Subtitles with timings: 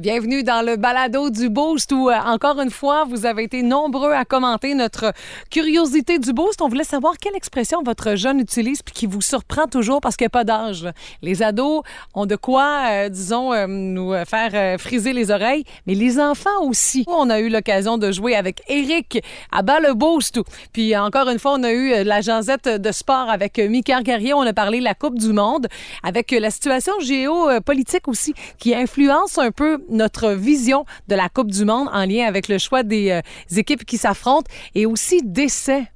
[0.00, 4.12] Bienvenue dans le balado du Boost où, euh, encore une fois, vous avez été nombreux
[4.12, 5.12] à commenter notre
[5.50, 6.62] curiosité du Boost.
[6.62, 10.24] On voulait savoir quelle expression votre jeune utilise puis qui vous surprend toujours parce qu'il
[10.24, 10.88] n'y a pas d'âge.
[11.20, 11.82] Les ados
[12.14, 17.04] ont de quoi, euh, disons, euh, nous faire friser les oreilles, mais les enfants aussi.
[17.06, 19.22] On a eu l'occasion de jouer avec Eric
[19.52, 20.40] à bas le Boost.
[20.72, 24.32] Puis encore une fois, on a eu la jasette de sport avec Mika Guerrier.
[24.32, 25.66] On a parlé de la Coupe du Monde
[26.02, 31.64] avec la situation géopolitique aussi qui influence un peu notre vision de la Coupe du
[31.64, 33.20] Monde en lien avec le choix des euh,
[33.56, 35.86] équipes qui s'affrontent et aussi décès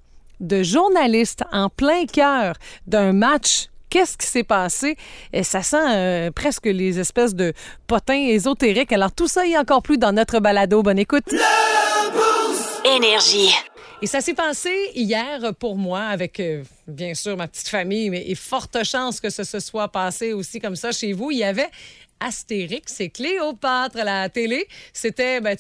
[0.40, 3.68] de journalistes en plein cœur d'un match.
[3.90, 4.96] Qu'est-ce qui s'est passé?
[5.32, 7.52] Et ça sent euh, presque les espèces de
[7.86, 8.92] potins ésotériques.
[8.92, 10.82] Alors tout ça et encore plus dans notre balado.
[10.82, 11.32] Bonne écoute.
[12.84, 13.54] Énergie.
[14.02, 18.24] Et ça s'est passé hier pour moi avec, euh, bien sûr, ma petite famille, mais
[18.26, 21.30] et forte chance que ce se soit passé aussi comme ça chez vous.
[21.30, 21.70] Il y avait
[22.24, 24.66] Astérix et Cléopâtre à la télé.
[24.92, 25.56] C'était, ben,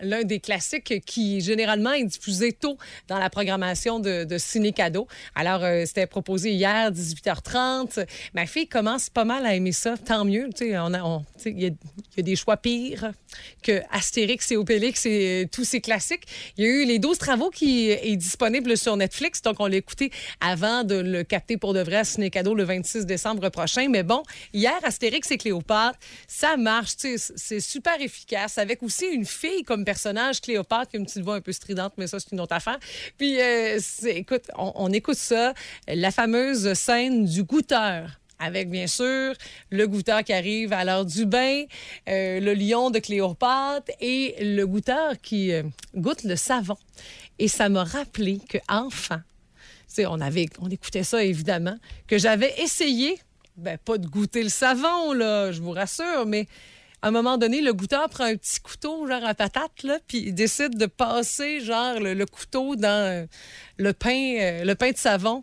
[0.00, 5.06] l'un des classiques qui, généralement, est diffusé tôt dans la programmation de, de Ciné Cadeau.
[5.34, 8.06] Alors, euh, c'était proposé hier, 18h30.
[8.34, 9.96] Ma fille commence pas mal à aimer ça.
[9.98, 10.48] Tant mieux.
[10.56, 11.72] Sais, on on- il y, il
[12.16, 13.12] y a des choix pires
[13.62, 16.24] que Astérix et Obélix et euh, tous ces classiques.
[16.56, 19.42] Il y a eu Les 12 travaux qui est disponible sur Netflix.
[19.42, 22.64] Donc, on l'a écouté avant de le capter pour de vrai à Ciné Cadeau le
[22.64, 23.88] 26 décembre prochain.
[23.88, 24.22] Mais bon,
[24.54, 25.89] hier, Astérix et Cléopâtre,
[26.26, 26.94] ça marche.
[26.96, 28.58] C'est super efficace.
[28.58, 31.94] Avec aussi une fille comme personnage, Cléopâtre, qui a une petite voix un peu stridente,
[31.96, 32.78] mais ça, c'est une autre affaire.
[33.18, 35.54] Puis, euh, écoute, on, écoute ça.
[35.88, 39.34] La fameuse scène du goûteur avec bien sûr
[39.70, 41.64] le goûteur qui arrive à l'heure du bain,
[42.08, 45.62] euh, le lion de Cléopâtre et le goûteur qui euh,
[45.94, 46.76] goûte le savon.
[47.38, 49.20] Et ça m'a rappelé que enfant,
[49.98, 53.18] on avait, on écoutait ça évidemment, que j'avais essayé,
[53.60, 56.46] ben pas de goûter le savon là, je vous rassure, mais
[57.02, 60.18] à un moment donné, le goûteur prend un petit couteau, genre à patate, là, puis
[60.18, 63.26] il décide de passer, genre, le, couteau dans euh,
[63.78, 65.42] le pain, euh, le pain de savon.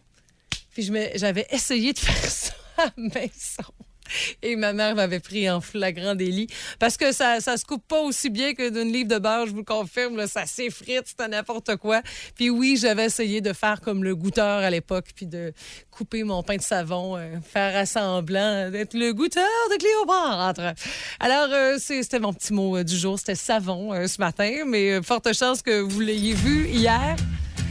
[0.71, 3.76] Puis j'avais essayé de faire ça à la.
[4.41, 6.47] Et ma mère m'avait pris en flagrant délit.
[6.79, 9.51] Parce que ça, ça se coupe pas aussi bien que d'une livre de beurre, je
[9.51, 10.25] vous le confirme.
[10.27, 12.01] Ça s'effrite, c'est n'importe quoi.
[12.35, 15.53] Puis oui, j'avais essayé de faire comme le goûteur à l'époque, puis de
[15.91, 20.73] couper mon pain de savon, euh, faire à semblant d'être le goûteur de Cléopâtre.
[21.19, 24.91] Alors, euh, c'était mon petit mot euh, du jour, c'était savon euh, ce matin, mais
[24.91, 27.15] euh, forte chance que vous l'ayez vu hier.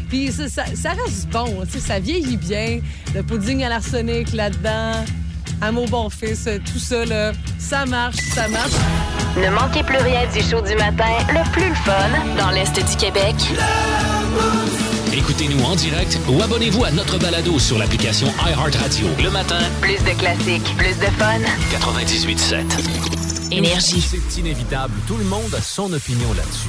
[0.09, 2.81] Puis ça, reste bon, ça vieillit bien.
[3.15, 5.05] Le pudding à l'arsenic là-dedans,
[5.61, 8.73] à mon bon fils, euh, tout ça, là, ça marche, ça marche.
[9.37, 11.93] Ne manquez plus rien du show du matin, le plus le fun
[12.39, 13.35] dans l'Est du Québec.
[15.13, 19.09] Écoutez-nous en direct ou abonnez-vous à notre balado sur l'application iHeartRadio.
[19.23, 21.41] Le matin, Plus de classiques, plus de fun.
[21.73, 23.36] 98.7.
[23.51, 24.01] Énergie.
[24.01, 24.95] C'est inévitable.
[25.07, 26.69] Tout le monde a son opinion là-dessus.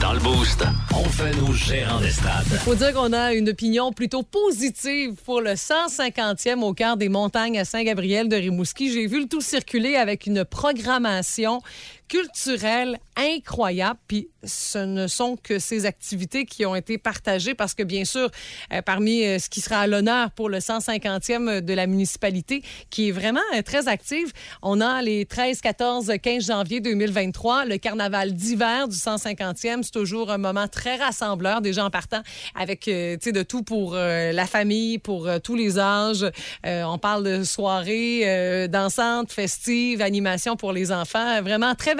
[0.00, 0.64] Dans le Boost,
[0.94, 2.46] on fait nos gérants des stades.
[2.64, 7.58] faut dire qu'on a une opinion plutôt positive pour le 150e au cœur des montagnes
[7.58, 8.92] à Saint-Gabriel de Rimouski.
[8.92, 11.60] J'ai vu le tout circuler avec une programmation
[12.10, 13.98] culturelle incroyable.
[14.08, 18.30] Puis ce ne sont que ces activités qui ont été partagées parce que, bien sûr,
[18.72, 23.08] euh, parmi euh, ce qui sera à l'honneur pour le 150e de la municipalité, qui
[23.08, 24.32] est vraiment euh, très active,
[24.62, 29.82] on a les 13, 14, 15 janvier 2023, le carnaval d'hiver du 150e.
[29.82, 32.22] C'est toujours un moment très rassembleur, des gens partant
[32.54, 32.90] avec tu
[33.20, 36.26] sais, de tout pour la famille, pour tous les âges.
[36.64, 41.94] On parle de soirées dansantes, festives, animations pour les enfants, vraiment très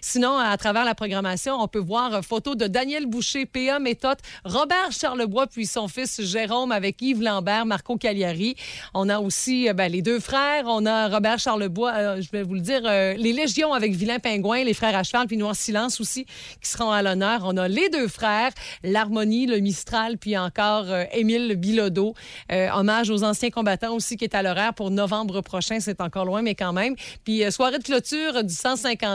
[0.00, 3.78] Sinon, à travers la programmation, on peut voir euh, photos de Daniel Boucher, P.A.
[3.78, 8.56] Méthode, Robert Charlebois, puis son fils Jérôme avec Yves Lambert, Marco Cagliari.
[8.92, 10.64] On a aussi euh, ben, les deux frères.
[10.66, 14.64] On a Robert Charlebois, euh, je vais vous le dire, les Légions avec Vilain Pingouin,
[14.64, 16.26] les frères à cheval, puis Noir Silence aussi,
[16.60, 17.42] qui seront à l'honneur.
[17.44, 18.50] On a les deux frères,
[18.84, 22.14] l'Harmonie, le Mistral, puis encore Émile Bilodeau.
[22.50, 25.80] Hommage aux anciens combattants aussi, qui est à l'horaire pour novembre prochain.
[25.80, 26.94] C'est encore loin, mais quand même.
[27.24, 28.54] Puis soirée de clôture du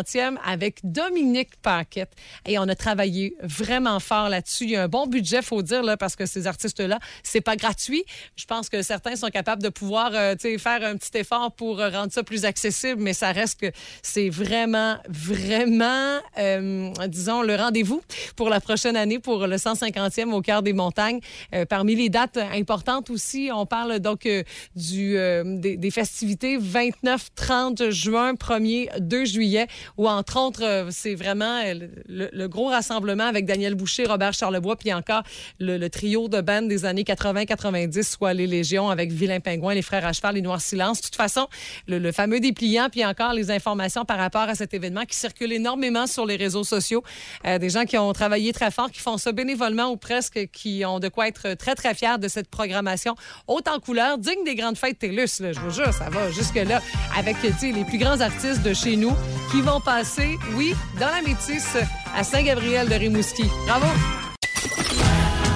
[0.08, 2.12] 150e avec Dominique Paquette.
[2.46, 4.66] Et on a travaillé vraiment fort là-dessus.
[4.66, 7.56] Il y a un bon budget, faut dire, là, parce que ces artistes-là, c'est pas
[7.56, 8.04] gratuit.
[8.36, 11.90] Je pense que certains sont capables de pouvoir euh, faire un petit effort pour euh,
[11.90, 13.72] rendre ça plus accessible, mais ça reste que
[14.02, 18.02] c'est vraiment, vraiment, euh, disons, le rendez-vous
[18.36, 21.20] pour la prochaine année pour le 150e au cœur des montagnes.
[21.54, 24.28] Euh, parmi les dates importantes aussi, on parle donc
[24.76, 29.68] des, festivités 29-30 juin, 1er 2 juillet,
[29.98, 34.76] où entre autres, euh, c'est vraiment euh, le, gros rassemblement avec Daniel Boucher, Robert Charlebois,
[34.76, 35.24] puis encore
[35.60, 40.06] le, trio de bandes des années 80-90, soit les Légions avec Vilain Pingouin, les Frères
[40.06, 41.00] à cheval, les Noirs Silence.
[41.00, 41.48] De toute façon,
[41.88, 46.08] le, fameux dépliant, puis encore les informations par rapport à cet événement qui circule énormément
[46.08, 47.04] sur les réseaux sociaux.
[47.46, 50.84] Euh, des gens qui ont travaillé très fort, qui font ça bénévolement ou presque, qui
[50.86, 53.16] ont de quoi être très, très fiers de cette programmation
[53.48, 55.40] haute en couleur, digne des grandes fêtes TELUS.
[55.40, 56.82] Là, je vous jure, ça va jusque-là
[57.18, 59.14] avec les plus grands artistes de chez nous
[59.52, 61.78] qui vont passer, oui, dans la métisse
[62.16, 63.50] à Saint-Gabriel de Rimouski.
[63.66, 63.88] Bravo!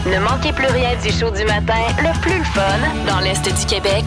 [0.05, 4.03] Ne manquez plus rien du show du matin, le plus fun dans l'Est du Québec.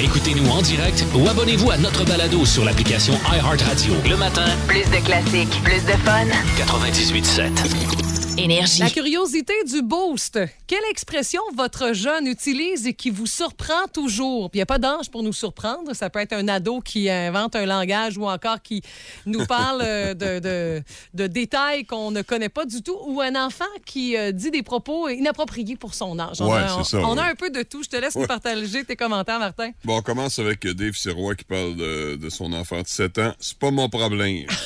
[0.00, 3.94] Écoutez-nous en direct ou abonnez-vous à notre balado sur l'application iHeartRadio.
[4.08, 6.26] Le matin, Plus de classiques, plus de fun.
[6.56, 8.07] 98.7.
[8.38, 8.80] Énergie.
[8.80, 10.38] La curiosité du boost.
[10.68, 14.48] Quelle expression votre jeune utilise et qui vous surprend toujours?
[14.48, 15.92] Puis il n'y a pas d'ange pour nous surprendre.
[15.92, 18.80] Ça peut être un ado qui invente un langage ou encore qui
[19.26, 20.82] nous parle euh, de, de-
[21.14, 24.62] de détails qu'on ne connaît pas du tout ou un enfant qui euh, dit des
[24.62, 26.40] propos inappropriés pour son âge.
[26.40, 27.30] On a, c'est ça, on a ouais.
[27.30, 27.82] un peu de tout.
[27.82, 29.70] Je te laisse nous partager tes commentaires, Martin.
[29.84, 33.32] Bon, on commence avec Dave Sirois qui parle de, de son enfant de 7 ans.
[33.40, 34.46] C'est pas mon problème.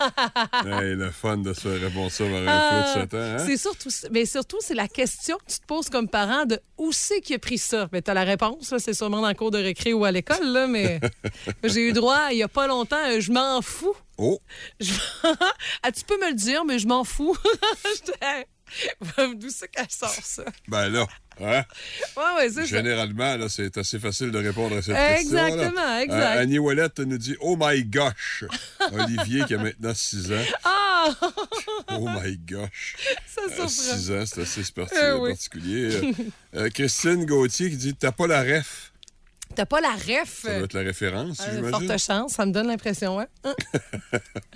[0.66, 3.18] hey, le fun de se répondre ça vers un flot de 7 ans.
[3.18, 3.44] Hein?
[3.46, 6.92] C'est surtout, mais surtout, c'est la question que tu te poses comme parent de où
[6.92, 7.88] c'est qu'il a pris ça?
[7.92, 10.46] Mais tu as la réponse, c'est sûrement dans le cours de récré ou à l'école,
[10.46, 11.00] là, mais
[11.64, 13.94] j'ai eu droit il y a pas longtemps, euh, je m'en fous.
[14.18, 14.38] Oh,
[14.80, 14.92] Je-
[15.82, 17.36] ah, tu peux me le dire, mais je m'en fous.
[19.36, 20.44] D'où c'est qu'elle sort ça?
[20.68, 21.06] ben là,
[21.40, 21.64] hein?
[22.16, 22.64] Ouais, ça.
[22.64, 25.38] Généralement, là, c'est assez facile de répondre à cette question.
[25.46, 26.38] Exactement, exact.
[26.38, 28.44] Annie Ouellette nous dit Oh my gosh!
[28.92, 30.44] Olivier qui a maintenant 6 ans.
[30.64, 31.08] Ah!
[31.92, 32.96] Oh my gosh!
[33.26, 33.68] ça Euh, surprend.
[33.68, 34.62] 6 ans, c'est assez
[34.96, 35.30] Euh, oui.
[35.30, 35.94] particulier.
[35.96, 36.12] Euh,
[36.56, 38.92] euh, Christine Gauthier qui dit T'as pas la ref?
[39.54, 40.42] T'as pas la ref?
[40.42, 41.88] Ça doit être la référence, Euh, j'imagine.
[41.88, 43.26] forte chance, ça me donne l'impression, hein?
[43.44, 43.54] Hein?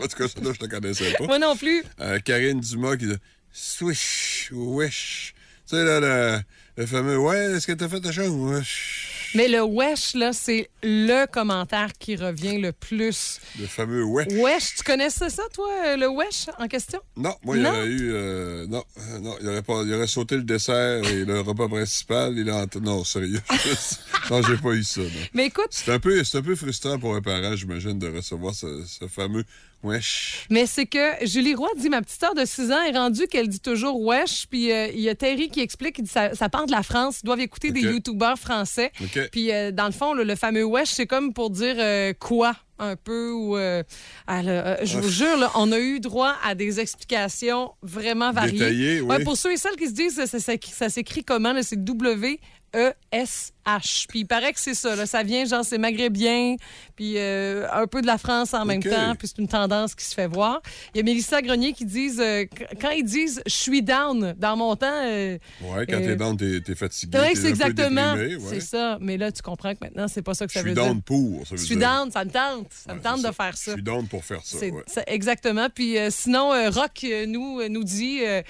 [0.01, 1.25] En tout cas, ça, là, je te connaissais pas.
[1.27, 1.83] Moi non plus.
[2.01, 3.17] Euh, Karine Dumas qui dit
[3.57, 5.33] Swish, wish.
[5.69, 6.41] Tu sais, là, le,
[6.77, 8.29] le fameux Ouais, est-ce que t'as fait ta chose?
[8.31, 9.31] Wesh.
[9.37, 13.41] Mais le wesh, là, c'est le commentaire qui revient le plus.
[13.61, 14.27] Le fameux wesh.
[14.33, 17.01] Wesh, tu connaissais ça, toi, euh, le wesh en question?
[17.17, 18.13] Non, moi, il y aurait eu.
[18.13, 21.69] euh, non, euh, non, il aurait, pas, il aurait sauté le dessert et le repas
[21.69, 22.37] principal.
[22.37, 23.41] Il a, non, sérieux.
[24.31, 25.01] non, j'ai pas eu ça.
[25.01, 25.09] non.
[25.33, 28.53] Mais écoute, C'est un, peu, c'est un peu frustrant pour un parent, j'imagine, de recevoir
[28.55, 29.45] ce, ce fameux
[29.85, 30.47] wesh.
[30.51, 33.49] mais c'est que Julie Roy dit ma petite sœur de 6 ans est rendue qu'elle
[33.49, 34.47] dit toujours wesh.
[34.51, 36.83] Puis euh, il y a Terry qui explique qu'il dit ça, ça part de la
[36.83, 37.21] France.
[37.23, 38.91] Ils doivent écouter des youtubeurs français.
[39.31, 42.57] Puis euh, dans le fond, le, le fameux wesh, c'est comme pour dire euh, quoi
[42.81, 43.85] un peu ou euh,
[44.27, 49.01] ah, euh, je vous jure là, on a eu droit à des explications vraiment variées.
[49.01, 49.07] Oui.
[49.09, 51.83] Ouais, pour ceux et celles qui se disent ça, ça, ça- ça s'écrit comment c'est
[51.85, 52.41] W
[52.75, 54.05] E S H.
[54.09, 56.57] Puis il paraît que c'est ça là, ça vient genre c'est maghrébien
[56.97, 60.05] puis euh, un peu de la France en même temps, puis c'est une tendance qui
[60.05, 60.61] se fait voir.
[60.95, 64.35] Il y a Mélissa Grenier qui disent euh, qu- quand ils disent je suis down
[64.37, 67.19] dans mon temps euh, Ouais, quand Euh, t'es down, t'es, fatigué.
[67.33, 68.37] que c'est exactement ouais.
[68.49, 70.71] c'est ça, mais là tu comprends que maintenant c'est pas ça que Je ça veut
[70.71, 70.85] suis dire.
[70.85, 71.47] down pour.
[71.47, 72.67] Ça veut Je suis down, ça me tente.
[72.71, 73.73] Ça me tente de faire Je ça.
[73.73, 74.59] suis down pour faire ça.
[74.59, 74.83] Ouais.
[75.07, 75.69] exactement.
[75.75, 78.43] Puis euh, sinon, euh, Rock euh, nous, euh, nous dit euh,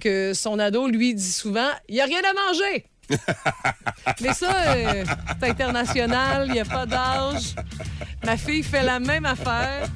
[0.00, 2.86] que son ado, lui, dit souvent il n'y a rien à manger.
[4.20, 5.04] Mais ça, euh,
[5.40, 7.54] c'est international, il n'y a pas d'âge.
[8.24, 9.86] Ma fille fait la même affaire,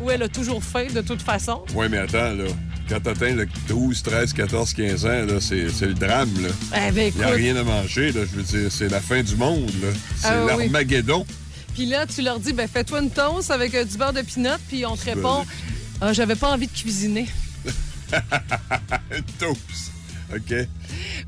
[0.00, 1.64] où elle a toujours faim de toute façon.
[1.74, 2.44] Ouais, mais attends, là.
[2.88, 6.48] Quand t'atteins le 12, 13, 14, 15 ans, là, c'est, c'est le drame, là.
[6.88, 8.20] Eh ben, Il n'y a rien à manger, là.
[8.30, 9.88] Je veux dire, c'est la fin du monde, là.
[10.16, 10.68] C'est Ah oui.
[10.68, 11.26] l'Armageddon.
[11.74, 14.50] Puis là, tu leur dis ben, fais-toi une toast avec euh, du beurre de pinot,
[14.68, 15.44] puis on te répond
[16.00, 17.26] ah, j'avais pas envie de cuisiner.
[19.10, 19.92] Une toast.
[20.34, 20.50] OK?
[20.50, 20.66] Ouais,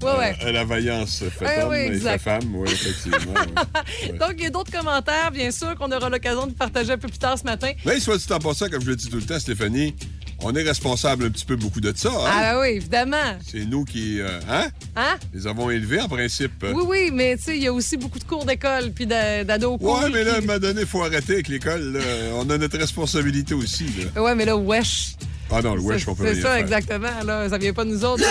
[0.02, 0.36] ouais.
[0.44, 2.22] Euh, la vaillance fait Ouais, homme ouais, et fait exact.
[2.22, 3.34] femme, oui, effectivement.
[4.20, 7.08] Donc, il y a d'autres commentaires, bien sûr, qu'on aura l'occasion de partager un peu
[7.08, 7.70] plus tard ce matin.
[7.84, 9.94] Mais soit dit en passant, comme je le dis tout le temps, Stéphanie,
[10.40, 12.10] on est responsable un petit peu beaucoup de ça.
[12.10, 12.30] Hein?
[12.30, 13.16] Ah, ben oui, évidemment.
[13.46, 14.66] C'est nous qui, euh, hein?
[14.96, 15.16] Hein?
[15.34, 16.64] Les avons élevés en principe.
[16.74, 19.42] Oui, oui, mais tu sais, il y a aussi beaucoup de cours d'école puis d'a-
[19.44, 19.78] d'ados.
[19.80, 22.00] Ouais, mais là, à un moment donné, il faut arrêter avec l'école.
[22.34, 23.86] On a notre responsabilité aussi.
[24.16, 25.14] Ouais, mais là, wesh.
[25.50, 26.58] Ah non, le wesh, C'est- on peut C'est ça, faire.
[26.58, 27.08] exactement.
[27.24, 28.24] Là, ça vient pas de nous autres.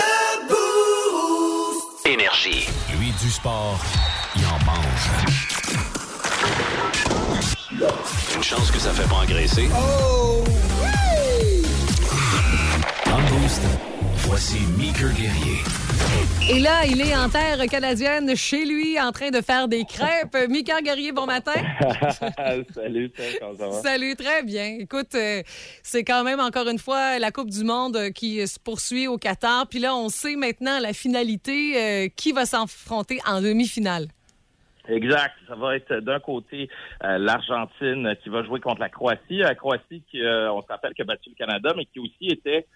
[2.06, 2.66] Énergie.
[2.98, 3.78] Lui, du sport,
[4.36, 5.10] il en mange.
[8.36, 9.68] Une chance que ça fait pas engraisser.
[13.06, 13.60] Dans le boost,
[14.28, 15.64] Voici Meeker Guerrier.
[16.50, 20.36] Et là, il est en terre canadienne, chez lui, en train de faire des crêpes.
[20.50, 21.54] Mika Guerrier, bon matin.
[22.74, 23.72] Salut, Steph, comment ça va?
[23.72, 24.76] Salut, très bien.
[24.80, 25.42] Écoute, euh,
[25.82, 29.66] c'est quand même encore une fois la Coupe du Monde qui se poursuit au Qatar.
[29.66, 34.08] Puis là, on sait maintenant la finalité, euh, qui va s'affronter en demi-finale.
[34.88, 35.34] Exact.
[35.46, 36.68] Ça va être d'un côté
[37.02, 39.38] euh, l'Argentine qui va jouer contre la Croatie.
[39.38, 42.28] La Croatie qui, euh, on se rappelle, qui a battu le Canada, mais qui aussi
[42.28, 42.66] était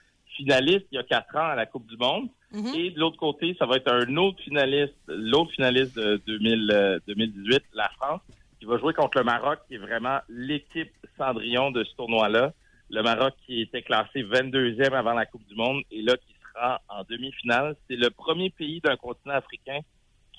[0.42, 2.28] finaliste il y a quatre ans à la Coupe du Monde.
[2.76, 6.99] Et de l'autre côté, ça va être un autre finaliste, l'autre finaliste de 2000, euh,
[7.08, 8.20] 2018, la France,
[8.58, 12.52] qui va jouer contre le Maroc, qui est vraiment l'équipe Cendrillon de ce tournoi-là.
[12.90, 16.82] Le Maroc qui était classé 22e avant la Coupe du Monde et là qui sera
[16.90, 17.75] en demi-finale.
[17.88, 19.80] C'est le premier pays d'un continent africain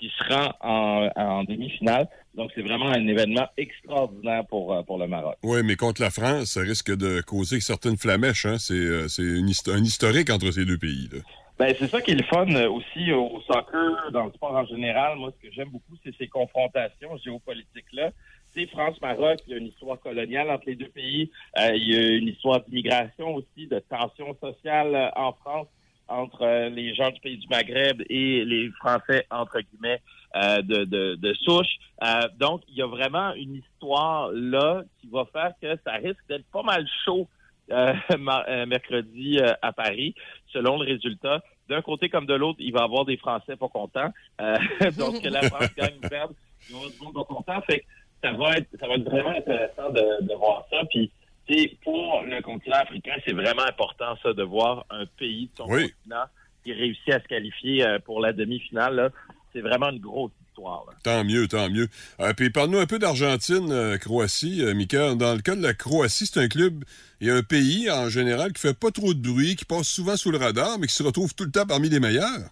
[0.03, 2.09] qui se rend en, en demi-finale.
[2.35, 5.35] Donc, c'est vraiment un événement extraordinaire pour, euh, pour le Maroc.
[5.43, 8.45] Oui, mais contre la France, ça risque de causer certaines flamèches.
[8.45, 8.57] Hein?
[8.57, 9.07] C'est euh,
[9.67, 11.07] un historique entre ces deux pays.
[11.13, 11.19] Là.
[11.57, 14.65] Ben, c'est ça qui est le fun euh, aussi au soccer, dans le sport en
[14.65, 15.17] général.
[15.17, 18.11] Moi, ce que j'aime beaucoup, c'est ces confrontations géopolitiques-là.
[18.49, 21.31] C'est France-Maroc, il y a une histoire coloniale entre les deux pays.
[21.57, 25.67] Euh, il y a une histoire d'immigration aussi, de tensions sociales en France
[26.07, 30.01] entre euh, les gens du pays du Maghreb et les Français, entre guillemets,
[30.35, 31.77] euh, de, de, de souche.
[32.03, 36.27] Euh, donc, il y a vraiment une histoire là qui va faire que ça risque
[36.27, 37.27] d'être pas mal chaud
[37.71, 40.15] euh, euh, mercredi euh, à Paris,
[40.51, 41.41] selon le résultat.
[41.69, 44.11] D'un côté comme de l'autre, il va y avoir des Français pas contents.
[44.97, 46.33] Donc, que la France gagne ou perde,
[46.69, 47.61] il va y avoir du monde pas content.
[47.61, 47.85] Fait que
[48.21, 50.81] ça va être, ça va être vraiment intéressant de, de voir ça.
[50.89, 51.09] Puis,
[51.83, 55.91] pour le continent africain, c'est vraiment important, ça, de voir un pays de son Oui.
[55.91, 56.25] continent
[56.63, 59.11] qui réussit à se qualifier euh, pour la demi-finale.
[59.51, 60.85] C'est vraiment une grosse histoire.
[60.87, 60.93] là.
[61.03, 61.87] Tant mieux, tant mieux.
[62.21, 65.15] Euh, puis parle-nous un peu d'Argentine-Croatie, euh, Mika.
[65.15, 66.83] Dans le cas de la Croatie, c'est un club
[67.21, 70.31] et un pays en général qui fait pas trop de bruit, qui passe souvent sous
[70.31, 72.49] le radar, mais qui se retrouve tout le temps parmi les meilleurs.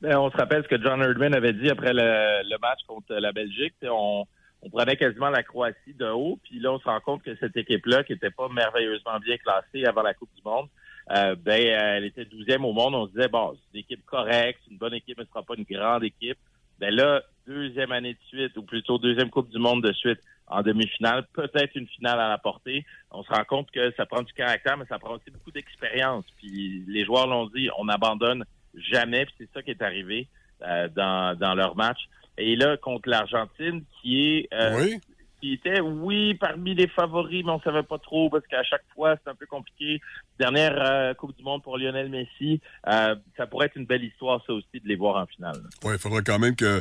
[0.00, 2.00] Ben, on se rappelle ce que John Herdman avait dit après le,
[2.48, 3.74] le match contre la Belgique.
[3.82, 4.24] On,
[4.64, 7.56] on prenait quasiment la Croatie de haut, puis là, on se rend compte que cette
[7.56, 10.68] équipe-là, qui n'était pas merveilleusement bien classée avant la Coupe du Monde,
[11.10, 12.94] euh, ben, euh, elle était 12e au monde.
[12.94, 15.42] On se disait, bon, c'est une équipe correcte, c'est une bonne équipe, mais ce sera
[15.42, 16.38] pas une grande équipe.
[16.78, 20.62] Ben là, deuxième année de suite, ou plutôt deuxième Coupe du Monde de suite en
[20.62, 22.84] demi-finale, peut-être une finale à la portée.
[23.10, 26.24] On se rend compte que ça prend du caractère, mais ça prend aussi beaucoup d'expérience.
[26.38, 28.44] Puis les joueurs l'ont dit, on n'abandonne
[28.74, 30.26] jamais, puis c'est ça qui est arrivé
[30.62, 31.98] euh, dans, dans leur match.
[32.38, 34.98] Et là, contre l'Argentine, qui est euh, Oui.
[35.40, 39.16] qui était, oui, parmi les favoris, mais on savait pas trop parce qu'à chaque fois,
[39.22, 40.00] c'est un peu compliqué.
[40.40, 42.60] Dernière euh, Coupe du Monde pour Lionel Messi.
[42.88, 45.60] Euh, ça pourrait être une belle histoire, ça aussi, de les voir en finale.
[45.84, 46.80] Oui, il faudra quand même que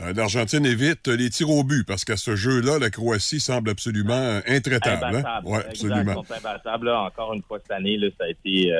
[0.00, 4.12] euh, l'Argentine évite les tirs au but, parce qu'à ce jeu-là, la Croatie semble absolument
[4.14, 5.04] euh, intraitable.
[5.16, 5.40] hein?
[5.44, 6.22] Exact, absolument.
[6.22, 6.86] sont imbattables.
[6.86, 8.72] Là, encore une fois, cette année, là, ça a été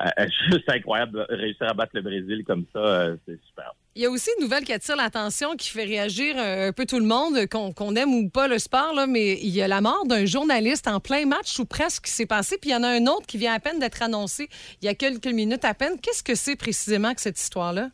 [0.50, 2.78] juste incroyable de réussir à battre le Brésil comme ça.
[2.78, 3.74] euh, c'est super.
[3.96, 6.86] Il y a aussi une nouvelle qui attire l'attention, qui fait réagir un, un peu
[6.86, 10.06] tout le monde, qu'on aime ou pas le sport, mais il y a la mort
[10.06, 12.88] d'un journaliste en plein match ou presque qui s'est passé, puis il y en a
[12.88, 14.48] un autre qui vient à peine d'être annoncé
[14.80, 15.98] il y a quelques minutes à peine.
[16.00, 17.90] Qu'est-ce que c'est précisément que cette histoire-là?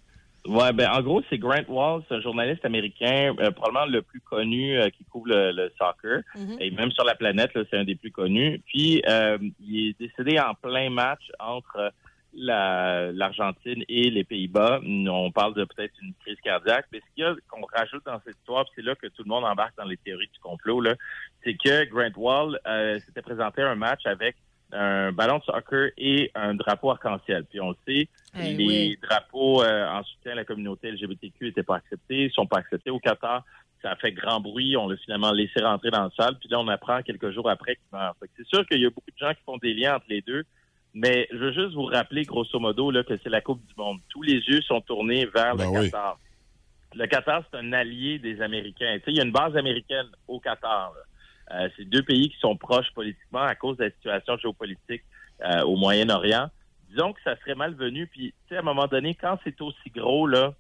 [0.49, 4.21] Ouais, ben en gros, c'est Grant Wall, c'est un journaliste américain, euh, probablement le plus
[4.21, 6.23] connu euh, qui couvre le, le soccer.
[6.61, 8.61] Et même sur la planète, là, c'est un des plus connus.
[8.67, 11.93] Puis, euh, il est décédé en plein match entre
[12.39, 14.81] la- l'Argentine et les Pays-Bas.
[14.85, 16.87] On parle de peut-être une crise cardiaque.
[16.93, 19.29] Mais ce qu'il y a qu'on rajoute dans cette histoire, c'est là que tout le
[19.29, 20.95] monde embarque dans les théories du complot, là,
[21.43, 22.59] c'est que Grant Wall
[23.07, 24.37] s'était présenté à un match avec
[24.73, 27.45] un ballon de soccer et un drapeau arc-en-ciel.
[27.49, 28.09] Puis on le sait,
[28.39, 28.99] Eh les oui.
[29.03, 32.99] drapeaux euh, en soutien à la communauté LGBTQ n'étaient pas acceptés, sont pas acceptés au
[32.99, 33.45] Qatar.
[33.83, 34.77] Ça a fait grand bruit.
[34.77, 36.37] On l'a finalement laissé rentrer dans la salle.
[36.39, 38.17] Puis là, on apprend quelques jours après qu'il meurt.
[38.19, 40.07] Fait que C'est sûr qu'il y a beaucoup de gens qui font des liens entre
[40.09, 40.45] les deux.
[40.95, 43.99] Mais je veux juste vous rappeler, grosso modo, là, que c'est la Coupe du Monde.
[44.09, 45.85] Tous les yeux sont tournés vers Ben le oui.
[45.91, 46.19] Qatar.
[46.95, 48.95] Le Qatar, c'est un allié des Américains.
[48.99, 50.93] Tu sais, il y a une base américaine au Qatar.
[50.95, 51.01] là.
[51.53, 55.03] Euh, c'est deux pays qui sont proches politiquement à cause de la situation géopolitique
[55.45, 56.51] euh, au Moyen-Orient.
[56.91, 58.07] Disons que ça serait malvenu.
[58.07, 60.55] Puis, tu sais, à un moment donné, quand c'est aussi gros, là,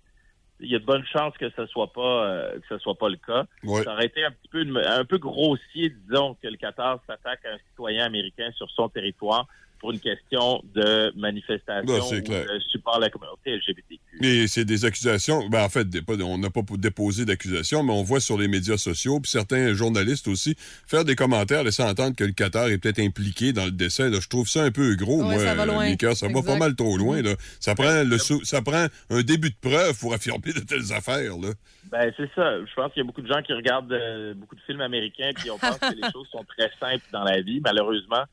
[0.60, 3.08] il y a de bonnes chances que ce soit pas euh, que ce soit pas
[3.08, 3.46] le cas.
[3.62, 3.82] Ouais.
[3.82, 7.54] Ça aurait été un petit peu un peu grossier, disons, que le Qatar s'attaque à
[7.54, 9.46] un citoyen américain sur son territoire
[9.86, 12.44] pour une question de manifestation Ben, clair.
[12.44, 14.00] de support à la communauté LGBTQ.
[14.20, 15.48] Et c'est des accusations.
[15.48, 15.86] Ben, en fait,
[16.24, 20.26] on n'a pas déposé d'accusations, mais on voit sur les médias sociaux, puis certains journalistes
[20.26, 20.56] aussi,
[20.88, 24.10] faire des commentaires laissant entendre que le Qatar est peut-être impliqué dans le décès.
[24.10, 24.18] Là.
[24.20, 25.88] Je trouve ça un peu gros, Ouais, moi, ça va loin.
[25.88, 26.16] Mika.
[26.16, 27.22] Ça va pas mal trop loin.
[27.22, 27.34] Là.
[27.60, 31.36] Ça, prend le sou- ça prend un début de preuve pour affirmer de telles affaires.
[31.38, 31.50] Là.
[31.92, 32.58] Ben c'est ça.
[32.66, 35.30] Je pense qu'il y a beaucoup de gens qui regardent euh, beaucoup de films américains
[35.36, 37.60] puis on pense que les choses sont très simples dans la vie.
[37.60, 38.24] Malheureusement,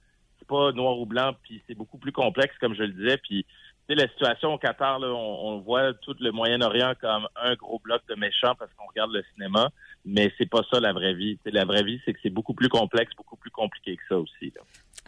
[0.43, 3.17] c'est pas noir ou blanc puis c'est beaucoup plus complexe comme je le disais.
[3.17, 3.45] Puis
[3.87, 7.55] tu sais, la situation au Qatar, là, on, on voit tout le Moyen-Orient comme un
[7.55, 9.69] gros bloc de méchants parce qu'on regarde le cinéma,
[10.05, 11.37] mais c'est pas ça la vraie vie.
[11.37, 14.03] Tu sais, la vraie vie, c'est que c'est beaucoup plus complexe, beaucoup plus compliqué que
[14.07, 14.53] ça aussi.
[14.55, 14.61] là.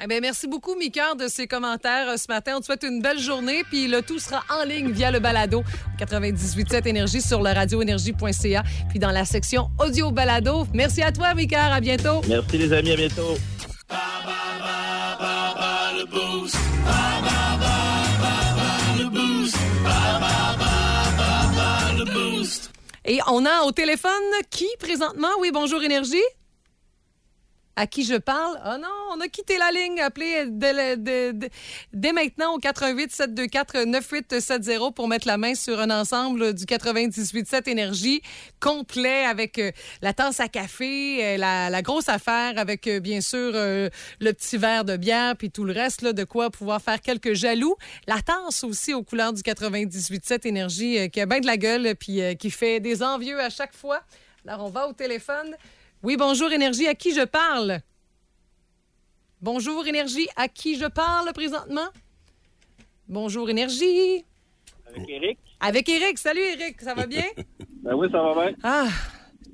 [0.03, 2.55] Eh bien, merci beaucoup, Mika, de ces commentaires euh, ce matin.
[2.57, 5.63] On te souhaite une belle journée, puis le tout sera en ligne via le balado
[5.97, 10.65] 98.7 Énergie sur le radioénergie.ca, puis dans la section audio balado.
[10.73, 11.73] Merci à toi, Mika.
[11.73, 12.21] À bientôt.
[12.27, 13.35] Merci les amis, à bientôt.
[23.07, 24.11] Et on a au téléphone
[24.49, 25.29] qui présentement?
[25.39, 26.17] Oui, bonjour Énergie.
[27.77, 28.57] À qui je parle?
[28.63, 29.99] Ah non, on a quitté la ligne.
[29.99, 36.63] Appelez dès, maintenant au 88 724 9870 pour mettre la main sur un ensemble du
[36.63, 38.21] 98.7 Énergie
[38.61, 43.51] complet avec euh, la tasse à café, euh, la, grosse affaire avec euh, bien sûr
[43.51, 43.89] le
[44.31, 47.75] petit verre de bière puis tout le reste là, de quoi pouvoir faire quelques jaloux.
[48.07, 52.21] La tasse aussi aux couleurs du 98.7 Énergie qui a bien de la gueule puis
[52.37, 54.01] qui fait des envieux à chaque fois.
[54.47, 55.57] Alors on va au téléphone.
[56.05, 57.79] Oui, bonjour Énergie, à qui je parle?
[59.41, 61.87] Bonjour Énergie, à qui je parle présentement?
[63.07, 64.23] Bonjour Énergie.
[64.85, 65.39] Avec Eric?
[65.59, 66.19] Avec Eric.
[66.19, 67.25] Salut Eric, ça va bien?
[67.81, 68.55] Ben oui, ça va bien.
[68.61, 68.85] Ah,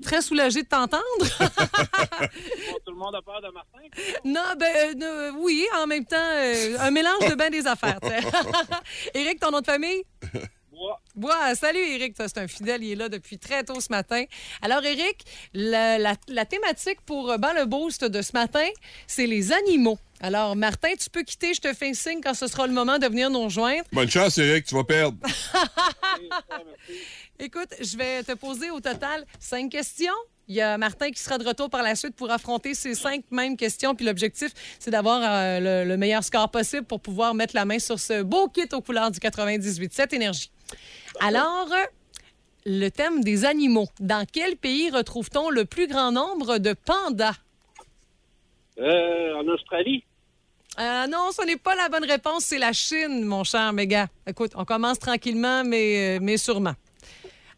[0.03, 1.01] très soulagé de t'entendre.
[2.86, 3.79] Tout le monde a peur de Martin?
[4.25, 8.00] non, ben euh, euh, oui, en même temps, euh, un mélange de bien des affaires.
[9.13, 10.03] Eric, ton nom de famille?
[11.15, 11.56] Bois.
[11.56, 14.24] Salut Eric, c'est un fidèle, il est là depuis très tôt ce matin.
[14.62, 18.68] Alors Eric, la, la- la thématique pour euh, Ban le Boost de ce matin,
[19.08, 19.98] c'est les animaux.
[20.22, 22.98] Alors Martin, tu peux quitter, je te fais un signe quand ce sera le moment
[23.00, 23.84] de venir nous rejoindre.
[23.91, 25.18] Bonne chance, Eric, tu vas perdre.
[27.39, 30.13] Écoute, je vais te poser au total cinq questions.
[30.48, 33.24] Il y a Martin qui sera de retour par la suite pour affronter ces cinq
[33.32, 33.96] mêmes questions.
[33.96, 37.80] Puis l'objectif, c'est d'avoir euh, le, le meilleur score possible pour pouvoir mettre la main
[37.80, 40.51] sur ce beau kit aux couleurs du 98.7 Énergie.
[41.20, 41.70] Alors,
[42.66, 43.88] le thème des animaux.
[44.00, 47.38] Dans quel pays retrouve-t-on le plus grand nombre de pandas?
[48.80, 50.04] Euh, en Australie?
[50.80, 54.08] Euh, non, ce n'est pas la bonne réponse, c'est la Chine, mon cher méga.
[54.25, 56.74] Écoute, on commence tranquillement, mais, euh, mais sûrement.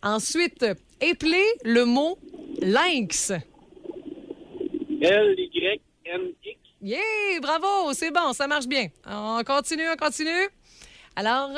[0.02, 0.66] Ensuite,
[1.00, 2.18] épeler le mot
[2.62, 3.32] lynx.
[5.02, 6.60] L-Y-N-X.
[6.82, 8.88] Yeah, bravo, c'est bon, ça marche bien.
[9.06, 10.50] On continue, on continue.
[11.16, 11.52] Alors,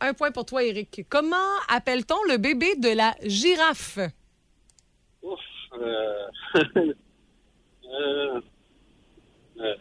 [0.00, 1.02] un point pour toi, Eric.
[1.08, 1.36] Comment
[1.68, 3.98] appelle-t-on le bébé de la girafe?
[5.22, 5.40] Ouf.
[5.74, 6.26] Euh...
[8.00, 8.40] euh...
[9.60, 9.74] euh,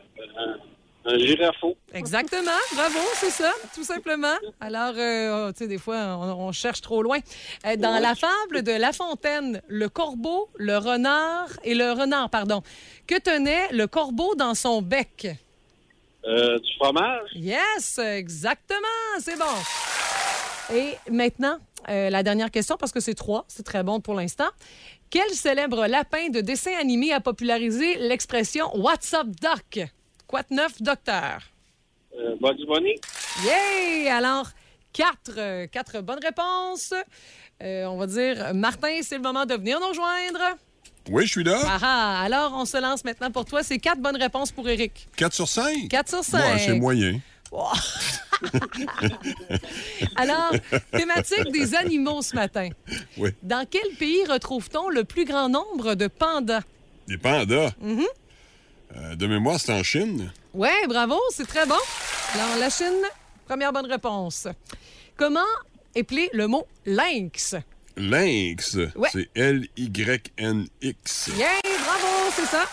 [1.09, 1.77] un girafo.
[1.93, 4.35] Exactement, bravo, c'est ça, tout simplement.
[4.59, 7.19] Alors, euh, tu sais, des fois, on, on cherche trop loin.
[7.77, 12.61] Dans la fable de La Fontaine, le corbeau, le renard et le renard, pardon,
[13.07, 15.27] que tenait le corbeau dans son bec?
[16.25, 17.29] Euh, du fromage?
[17.35, 18.81] Yes, exactement,
[19.19, 19.45] c'est bon.
[20.73, 21.57] Et maintenant,
[21.89, 24.49] euh, la dernière question, parce que c'est trois, c'est très bon pour l'instant.
[25.09, 29.87] Quel célèbre lapin de dessin animé a popularisé l'expression What's up, Doc?
[30.27, 31.39] Quoi de neuf, docteur?
[32.19, 32.95] Euh, Bugs Bunny.
[33.45, 34.09] Yay!
[34.09, 34.49] Alors,
[34.91, 36.93] quatre, euh, quatre bonnes réponses.
[37.63, 40.57] Euh, on va dire, Martin, c'est le moment de venir nous rejoindre.
[41.09, 41.59] Oui, je suis là.
[41.63, 42.21] Ah ah!
[42.23, 43.63] Alors, on se lance maintenant pour toi.
[43.63, 45.07] C'est quatre bonnes réponses pour Eric.
[45.15, 45.87] 4 sur 5.
[45.89, 46.37] 4 sur 5.
[46.39, 47.19] Ouais, c'est moyen.
[50.15, 50.51] Alors,
[50.91, 52.69] thématique des animaux ce matin.
[53.17, 53.31] Oui.
[53.43, 56.61] Dans quel pays retrouve-t-on le plus grand nombre de pandas?
[57.07, 57.71] Des pandas?
[57.83, 58.05] Mm-hmm.
[58.95, 60.31] Euh, de mémoire, c'est en Chine.
[60.53, 61.75] Oui, bravo, c'est très bon.
[62.35, 63.03] Alors, la Chine,
[63.45, 64.47] première bonne réponse.
[65.15, 65.39] Comment
[65.95, 67.55] épeler le mot lynx?
[67.95, 68.75] Lynx.
[68.95, 69.09] Ouais.
[69.11, 71.29] C'est L-Y-N-X.
[71.35, 72.65] Yeah, bravo, c'est ça.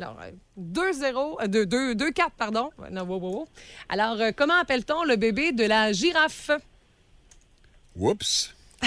[0.00, 2.70] Alors, euh, 2-0, euh, 2 2 2 4 pardon.
[2.90, 3.48] Non, wow, wow.
[3.90, 6.50] Alors, euh, comment appelle-t-on le bébé de la girafe?
[7.94, 8.54] Whoops.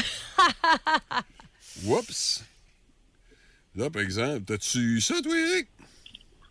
[1.86, 2.44] Whoops.
[3.76, 5.68] Là, par exemple, t'as-tu eu ça, toi, Eric?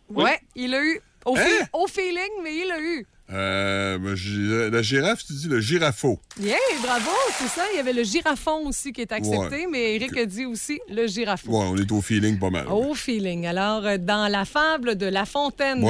[0.09, 1.01] Ouais, il l'a eu.
[1.25, 1.67] Au, Hein?
[1.73, 3.05] au feeling, mais il l'a eu.
[3.31, 6.19] Euh, ben, la girafe, tu dis le girafo.
[6.39, 7.09] Yeah, bravo,
[7.39, 7.63] c'est ça.
[7.73, 9.67] Il y avait le girafon aussi qui est accepté, Ouais.
[9.71, 11.49] mais Eric a dit aussi le girafon.
[11.51, 12.67] Ouais, on est au feeling pas mal.
[12.67, 13.45] Au feeling.
[13.47, 15.83] Alors, euh, dans la fable de La Fontaine,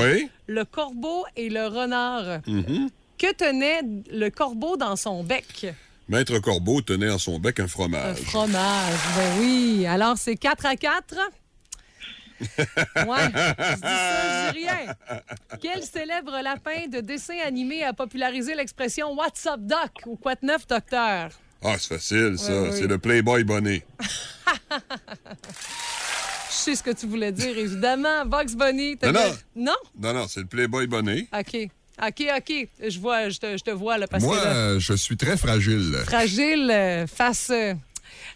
[0.47, 2.89] le corbeau et le renard, Mhm.
[3.17, 5.65] que tenait le corbeau dans son bec?
[6.09, 8.17] Maître Corbeau tenait en son bec un Un fromage.
[8.17, 9.85] fromage, ben oui.
[9.87, 11.15] Alors, c'est 4 à 4.
[13.07, 13.25] Ouais,
[13.57, 14.93] je dis ça, je dis rien.
[15.61, 20.45] Quel célèbre lapin de dessin animé a popularisé l'expression What's up, Doc ou Quoi de
[20.45, 21.29] neuf, docteur?
[21.63, 22.61] Ah, c'est facile, ça.
[22.63, 22.69] Oui.
[22.73, 23.85] C'est le Playboy Bonnet.
[26.49, 28.25] Je sais ce que tu voulais dire, évidemment.
[28.25, 28.97] Bugs Bunny.
[28.97, 29.73] t'as Non, dit- Non?
[29.99, 31.27] Non, non, c'est le Playboy Bonnet.
[31.37, 31.67] OK.
[32.01, 32.67] OK, OK.
[32.87, 35.17] Je vois, je te, je te vois, là, parce Moi, que là, euh, je suis
[35.17, 35.95] très fragile.
[36.05, 37.73] fragile euh, face euh,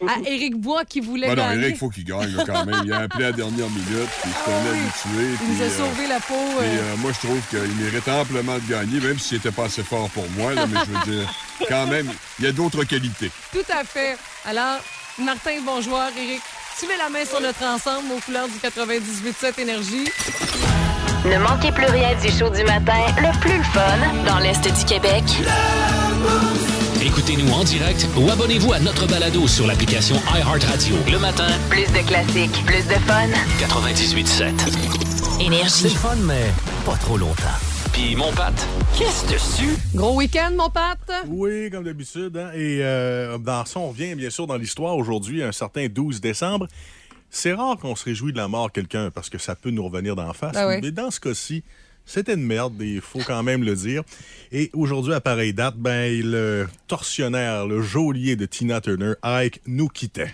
[0.06, 1.70] à Éric Bois qui voulait Ben non, gagner.
[1.70, 2.82] Il faut qu'il gagne là, quand même.
[2.86, 4.80] Il a appelé à la dernière minute, puis c'est un Ah oui.
[4.80, 5.38] habitué.
[5.42, 6.34] Il nous a euh, sauvé la peau.
[6.60, 9.66] puis, euh, euh, moi, je trouve qu'il mérite amplement de gagner, même s'il n'était pas
[9.66, 10.54] assez fort pour moi.
[10.54, 11.34] là, mais je veux dire,
[11.70, 13.32] quand même, il y a d'autres qualités.
[13.52, 14.18] Tout à fait.
[14.46, 14.80] Alors,
[15.20, 16.42] Martin, bon joueur, Éric.
[16.80, 20.08] Tu mets la main sur notre ensemble aux couleurs du 98.7 Énergie.
[21.26, 24.86] Ne manquez plus rien du show du matin, le plus le fun dans l'Est du
[24.86, 25.24] Québec.
[27.08, 30.98] Écoutez-nous en direct ou abonnez-vous à notre balado sur l'application iHeartRadio.
[31.10, 33.28] Le matin, Plus de classiques, plus de fun.
[33.60, 34.26] 98.7.
[35.40, 35.84] C'est Énergie.
[35.86, 36.52] le fun, mais
[36.86, 37.44] pas trop longtemps.
[37.94, 38.68] Puis mon pâte,
[38.98, 39.78] qu'est-ce dessus?
[39.96, 40.98] Gros week-end, mon Pat.
[41.28, 42.36] Oui, comme d'habitude.
[42.36, 42.50] hein.
[42.54, 46.68] Et euh, dans ça, on revient bien sûr dans l'histoire aujourd'hui, un certain 12 décembre.
[47.30, 49.84] C'est rare qu'on se réjouit de la mort de quelqu'un parce que ça peut nous
[49.86, 50.56] revenir d'en face.
[50.58, 50.76] Ah oui.
[50.82, 51.64] Mais dans ce cas-ci,
[52.08, 54.04] c'était une merde, il faut quand même le dire.
[54.52, 59.90] Et aujourd'hui, à pareille date, ben, le tortionnaire, le geôlier de Tina Turner, Ike, nous
[59.90, 60.34] quittait.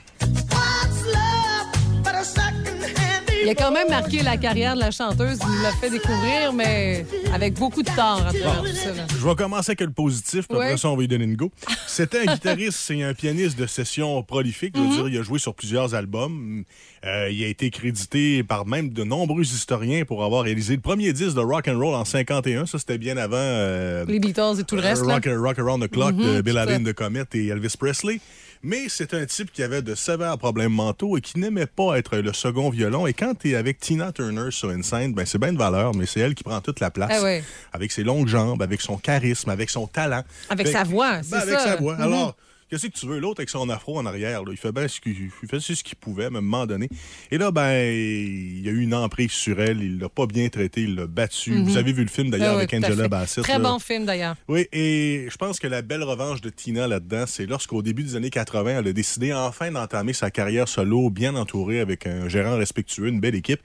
[3.54, 5.38] A quand même marqué la carrière de la chanteuse.
[5.42, 8.94] Il nous l'a fait découvrir, mais avec beaucoup de tort à travers tout ça.
[8.94, 9.06] là.
[9.10, 11.52] Je vais commencer avec le positif, puis après ça, on va lui donner une go.
[11.88, 14.74] C'était un guitariste et un pianiste de session prolifique.
[14.76, 14.90] Je Mhm.
[14.90, 16.64] veux dire, il a joué sur plusieurs albums.
[17.06, 21.12] Euh, il a été crédité par même de nombreux historiens pour avoir réalisé le premier
[21.14, 22.66] disque de rock and roll en 51.
[22.66, 25.06] Ça, c'était bien avant euh, Les Beatles et tout le reste.
[25.06, 25.16] là.
[25.16, 26.80] rock, Rock Around the Clock Mhm, de Bill ça.
[26.80, 28.20] de Comet et Elvis Presley.
[28.66, 32.16] Mais c'est un type qui avait de sévères problèmes mentaux et qui n'aimait pas être
[32.18, 33.06] le second violon.
[33.08, 35.94] Et quand tu es avec Tina Turner sur une scène, ben c'est bien de valeur,
[35.94, 37.12] mais c'est elle qui prend toute la place.
[37.14, 37.44] Ah ouais.
[37.74, 40.24] Avec ses longues jambes, avec son charisme, avec son talent.
[40.50, 41.66] Avec Fait- sa voix, c'est Ben, avec ça.
[41.66, 41.96] sa voix.
[41.96, 42.02] Mhm.
[42.04, 42.36] Alors,
[42.74, 43.20] qu'est-ce que tu veux?
[43.20, 45.96] L'autre avec son afro en arrière, là, il fait bien ce qu'il il ce qu'il
[45.96, 46.90] pouvait, à un moment donné.
[47.32, 49.82] Et là, ben, il y a eu une emprise sur elle.
[49.82, 51.52] Il l'a pas bien traité, il l'a battu.
[51.52, 51.64] Mhm.
[51.66, 53.08] Vous avez vu le film d'ailleurs Ah oui, avec Angela.
[53.08, 53.44] Bassett.
[53.44, 53.60] Très là.
[53.60, 54.36] bon film, d'ailleurs.
[54.48, 58.16] Oui, et je pense que la belle revanche de Tina là-dedans, c'est lorsqu'au début des
[58.16, 62.58] années 80, elle a décidé enfin d'entamer sa carrière solo, bien entourée avec un gérant
[62.58, 63.62] respectueux, une belle équipe.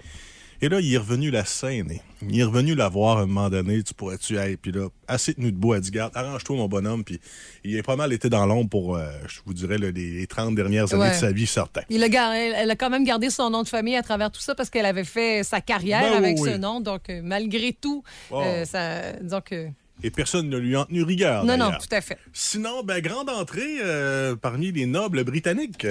[0.60, 1.88] Et là, il est revenu la scène.
[1.92, 3.80] et Il est revenu la voir à un moment donné.
[3.84, 7.04] Tu pourrais-tu, hey, puis là, assez tenu debout, elle dit, garde, arrange-toi, mon bonhomme.
[7.04, 7.20] Puis
[7.62, 10.56] il a pas mal été dans l'ombre pour, euh, je vous dirais, là, les 30
[10.56, 11.10] dernières années Ouais.
[11.10, 11.82] de sa vie, certain.
[11.88, 14.40] Il a gar- elle, a quand même gardé son nom de famille à travers tout
[14.40, 16.80] ça parce qu'elle avait fait sa carrière Ben avec oui, ce nom.
[16.80, 18.42] Donc, euh, malgré tout, Oh.
[18.44, 19.68] euh, ça, donc, euh,
[20.02, 21.44] Et personne ne lui a tenu rigueur.
[21.44, 22.18] non, non, tout à fait.
[22.32, 25.86] Sinon, ben, grande entrée euh, parmi les nobles britanniques.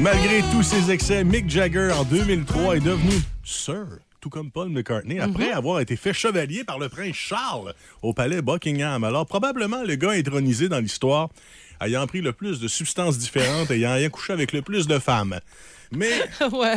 [0.00, 3.86] Malgré tous ses excès, Mick Jagger, en 2003, est devenu Sir,
[4.20, 8.40] tout comme Paul McCartney, après avoir été fait chevalier par le prince Charles au palais
[8.40, 9.02] Buckingham.
[9.02, 11.30] Alors, probablement le gars intronisé dans l'histoire
[11.80, 15.40] ayant pris le plus de substances différentes, ayant couché avec le plus de femmes.
[15.90, 16.12] Mais
[16.52, 16.76] ouais.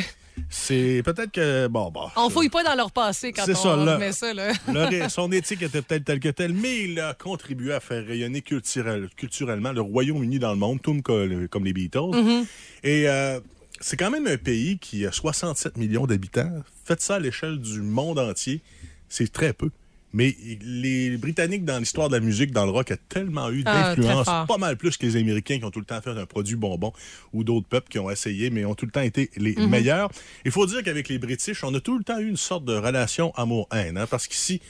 [0.50, 1.68] C'est peut-être que...
[1.68, 2.08] Bon, bon.
[2.16, 4.34] On fouille pas dans leur passé quand C'est on ça, met ça.
[4.34, 4.52] Là.
[4.68, 8.42] Le- son éthique était peut-être telle que telle, mais il a contribué à faire rayonner
[8.42, 12.00] culturel- culturellement le Royaume-Uni dans le monde, tout comme, comme les Beatles.
[12.00, 12.46] Mm-hmm.
[12.84, 13.40] Et euh,
[13.80, 16.52] c'est quand même un pays qui a 67 millions d'habitants.
[16.86, 18.62] Faites ça à l'échelle du monde entier,
[19.10, 19.70] c'est très peu.
[20.14, 23.96] Mais les Britanniques, dans l'histoire de la musique, dans le rock, a tellement eu Ah,
[23.96, 26.56] d'influence, pas mal plus que les Américains qui ont tout le temps fait un produit
[26.56, 26.92] bonbon
[27.34, 29.70] ou d'autres peuples qui ont essayé, mais ont tout le temps été les Mhm.
[29.70, 30.10] meilleurs.
[30.46, 32.74] Il faut dire qu'avec les British, on a tout le temps eu une sorte de
[32.76, 34.62] relation amour-haine, hein, parce qu'ici,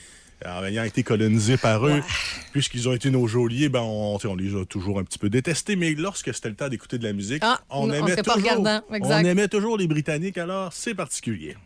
[0.44, 2.02] en ayant été colonisés par eux,
[2.52, 5.76] puisqu'ils ont été nos geôliers, ben on, les a toujours un petit peu détestés.
[5.76, 9.48] Mais lorsque c'était le temps d'écouter de la musique, Ah, on, aimait toujours, on aimait
[9.48, 10.38] toujours les Britanniques.
[10.38, 11.56] Alors, c'est particulier.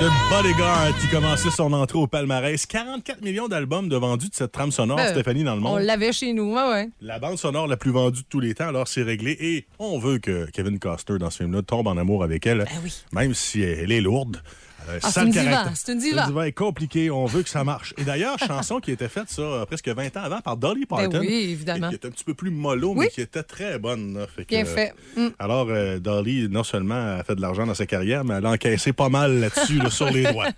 [0.00, 2.66] The Bodyguard qui commençait son entrée au palmarès.
[2.66, 5.82] 44 millions d'albums de vendus de cette trame sonore, Ben, Stéphanie, dans le On monde.
[5.82, 6.52] l'avait chez nous.
[6.52, 6.88] Ouais, ouais.
[7.00, 9.36] La bande sonore la plus vendue de tous les temps, alors c'est réglé.
[9.40, 12.92] Et on veut que Kevin Costner, dans ce film-là, tombe en amour avec elle, oui.
[13.12, 14.42] même si elle est lourde.
[14.88, 15.72] Un Ah, c'est sale une diva, caractère.
[15.76, 16.46] c'est une diva.
[16.46, 17.94] est compliquée, on veut que ça marche.
[17.98, 21.08] Et d'ailleurs, chanson qui était faite, ça, euh, presque 20 ans avant, par Dolly Parton.
[21.08, 21.88] Ben oui, évidemment.
[21.88, 23.06] Qui était un petit peu plus mollo, Oui.
[23.06, 24.18] mais qui était très bonne.
[24.18, 24.26] là.
[24.26, 24.94] Fait que, Bien euh, fait.
[25.16, 25.28] Mm.
[25.38, 28.50] Alors, euh, Dolly, non seulement a fait de l'argent dans sa carrière, mais elle a
[28.50, 30.48] encaissé pas mal là-dessus, là, sur les doigts.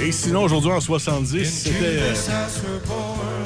[0.00, 2.14] Et sinon, aujourd'hui en 70, c'était euh,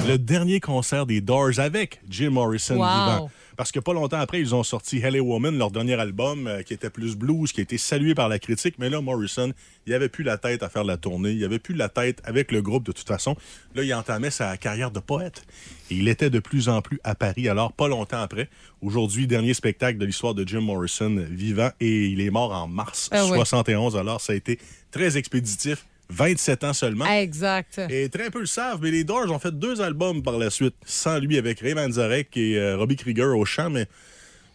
[0.09, 2.82] le dernier concert des Doors avec Jim Morrison Wow.
[2.85, 3.30] vivant.
[3.57, 6.75] Parce que pas longtemps après, ils ont sorti Hello Woman, leur dernier album, euh, qui
[6.75, 8.75] était plus blues, qui a été salué par la critique.
[8.79, 9.53] Mais là, Morrison,
[9.87, 11.31] il avait plus la tête à faire la tournée.
[11.31, 13.37] Il avait plus la tête avec le groupe de toute façon.
[13.75, 15.45] Là, il entamait sa carrière de poète.
[15.90, 17.49] Et il était de plus en plus à Paris.
[17.49, 18.49] Alors, pas longtemps après,
[18.83, 21.71] aujourd'hui, dernier spectacle de l'histoire de Jim Morrison vivant.
[21.81, 23.38] Et il est mort en mars Ah ouais.
[23.38, 23.97] 71.
[23.97, 24.59] Alors, ça a été
[24.90, 25.87] très expéditif.
[26.11, 27.07] 27 ans seulement.
[27.07, 27.81] Exact.
[27.90, 30.77] Et très peu le savent, mais les Doors ont fait deux albums par la suite,
[30.85, 33.87] sans lui, avec Ray Manzarek et euh, Robbie Krieger au chant, mais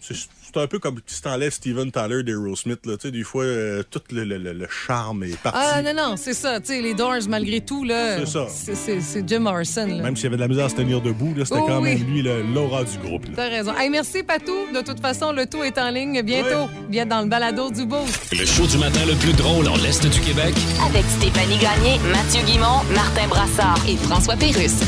[0.02, 2.86] c'est un peu comme si t'enlèves Steven Tyler d'Aerosmith.
[2.86, 2.98] Là.
[2.98, 5.60] Tu sais, des fois, euh, tout le, le- le- le charme est parti.
[5.62, 6.60] Ah non, non, c'est ça.
[6.60, 9.86] Tu sais, les Doors, malgré tout, là, C'est Jim Morrison.
[9.88, 10.04] là.
[10.04, 11.82] Même s'il y avait de la misère à se tenir debout, là, c'était Oh, quand
[11.82, 11.96] oui.
[11.96, 13.26] même lui le- l'aura du groupe.
[13.28, 13.32] là.
[13.36, 13.74] T'as raison.
[13.78, 14.56] Hey, merci, Patou.
[14.74, 16.70] De toute façon, le tout est en ligne bientôt.
[16.90, 18.04] Viens dans le balado du beau.
[18.32, 20.54] Le show du matin le plus drôle en l'Est du Québec
[20.90, 24.82] Avec Stéphanie Gagné, Mathieu Guimont, Martin Brassard et François Pérusse.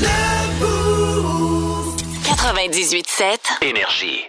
[2.36, 3.40] 98.7.
[3.62, 4.24] Énergie.